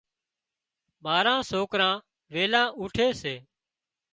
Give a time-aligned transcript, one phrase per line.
[1.03, 1.95] ماران سوڪران
[2.33, 3.35] ويلان اُوٺي سي۔